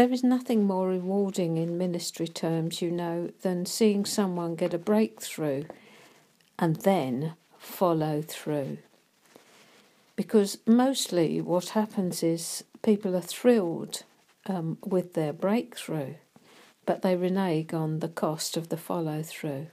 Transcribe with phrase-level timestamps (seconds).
[0.00, 4.78] there is nothing more rewarding in ministry terms, you know, than seeing someone get a
[4.78, 5.62] breakthrough
[6.58, 8.78] and then follow through.
[10.16, 14.04] Because mostly what happens is people are thrilled
[14.46, 16.14] um, with their breakthrough,
[16.86, 19.66] but they renege on the cost of the follow through.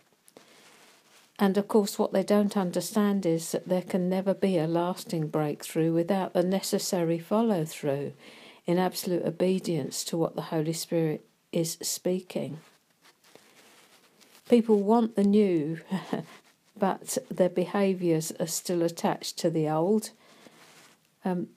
[1.40, 5.30] And of course, what they don't understand is that there can never be a lasting
[5.30, 8.12] breakthrough without the necessary follow through
[8.68, 12.60] in absolute obedience to what the Holy Spirit is speaking.
[14.50, 15.80] People want the new,
[16.78, 20.12] but their behaviours are still attached to the old.
[21.26, 21.48] Um,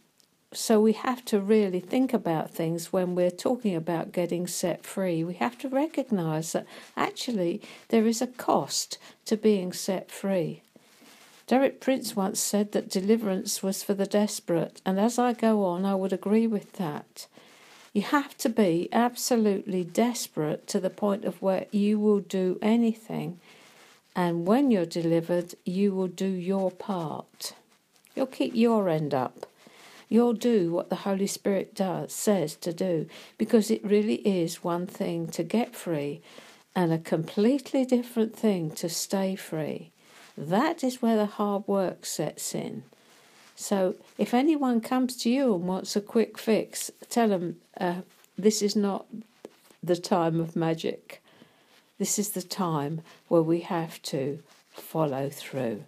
[0.52, 5.22] so we have to really think about things when we're talking about getting set free.
[5.22, 10.62] We have to recognize that actually there is a cost to being set free.
[11.50, 15.84] Derek Prince once said that deliverance was for the desperate, and as I go on,
[15.84, 17.26] I would agree with that.
[17.92, 23.40] You have to be absolutely desperate to the point of where you will do anything,
[24.14, 27.54] and when you're delivered, you will do your part.
[28.14, 29.46] You'll keep your end up
[30.08, 33.06] You'll do what the Holy Spirit does says to do
[33.38, 36.20] because it really is one thing to get free
[36.74, 39.92] and a completely different thing to stay free.
[40.36, 42.84] That is where the hard work sets in.
[43.56, 48.02] So if anyone comes to you and wants a quick fix, tell them uh,
[48.38, 49.06] this is not
[49.82, 51.22] the time of magic.
[51.98, 55.84] This is the time where we have to follow through.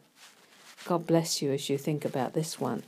[0.85, 2.83] God bless you as you think about this one.